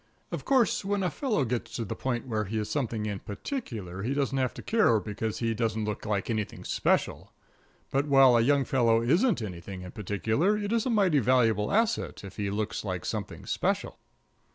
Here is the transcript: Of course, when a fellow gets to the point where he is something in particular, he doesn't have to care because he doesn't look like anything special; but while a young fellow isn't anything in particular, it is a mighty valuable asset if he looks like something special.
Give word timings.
Of 0.31 0.45
course, 0.45 0.83
when 0.83 1.03
a 1.03 1.11
fellow 1.11 1.45
gets 1.45 1.75
to 1.75 1.85
the 1.85 1.95
point 1.95 2.25
where 2.25 2.45
he 2.45 2.57
is 2.57 2.71
something 2.71 3.05
in 3.05 3.19
particular, 3.19 4.01
he 4.01 4.15
doesn't 4.15 4.39
have 4.39 4.55
to 4.55 4.63
care 4.63 4.99
because 4.99 5.37
he 5.37 5.53
doesn't 5.53 5.85
look 5.85 6.07
like 6.07 6.27
anything 6.27 6.63
special; 6.63 7.31
but 7.91 8.07
while 8.07 8.35
a 8.35 8.41
young 8.41 8.65
fellow 8.65 9.03
isn't 9.03 9.43
anything 9.43 9.83
in 9.83 9.91
particular, 9.91 10.57
it 10.57 10.73
is 10.73 10.87
a 10.87 10.89
mighty 10.89 11.19
valuable 11.19 11.71
asset 11.71 12.23
if 12.23 12.37
he 12.37 12.49
looks 12.49 12.83
like 12.83 13.05
something 13.05 13.45
special. 13.45 13.99